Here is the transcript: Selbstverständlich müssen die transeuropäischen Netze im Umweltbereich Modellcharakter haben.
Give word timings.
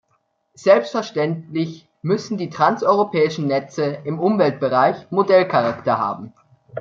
Selbstverständlich 0.55 1.87
müssen 2.01 2.39
die 2.39 2.49
transeuropäischen 2.49 3.45
Netze 3.45 3.83
im 4.03 4.17
Umweltbereich 4.19 5.05
Modellcharakter 5.11 5.99
haben. 5.99 6.33